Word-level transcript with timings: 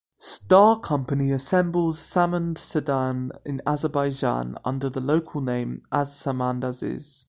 Star 0.17 0.79
company 0.79 1.31
assembles 1.31 1.99
Samand 1.99 2.57
sedan 2.57 3.31
in 3.45 3.61
Azerbaijan 3.67 4.57
under 4.65 4.89
the 4.89 4.99
local 4.99 5.41
name 5.41 5.83
AzSamand 5.91 6.63
Aziz. 6.63 7.19